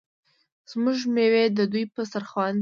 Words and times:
زموږ 0.71 0.97
میوې 1.15 1.43
د 1.57 1.59
دوی 1.71 1.83
په 1.93 2.01
دسترخان 2.03 2.53
دي. 2.57 2.59